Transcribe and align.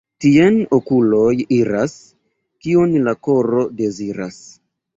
Tien 0.23 0.55
okuloj 0.77 1.33
iras, 1.59 1.93
kion 2.67 2.99
la 3.09 3.17
koro 3.29 3.65
deziras. 3.83 4.43